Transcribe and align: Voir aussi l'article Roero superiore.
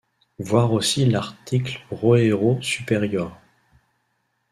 Voir 0.39 0.73
aussi 0.73 1.05
l'article 1.05 1.85
Roero 1.91 2.59
superiore. 2.63 3.39